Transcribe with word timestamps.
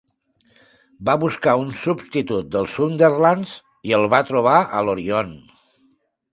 Va 1.09 1.13
buscar 1.23 1.53
un 1.65 1.69
substitut 1.81 2.49
dels 2.57 2.79
Sunderlands 2.79 3.55
i 3.91 3.97
el 4.01 4.09
va 4.17 4.25
trobar 4.33 4.59
a 4.81 4.85
l'Orion. 4.89 5.33